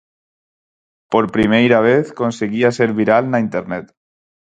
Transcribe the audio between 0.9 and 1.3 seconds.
Por